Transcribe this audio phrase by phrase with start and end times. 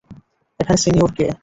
[0.59, 1.27] এখানে সিনিয়র কে?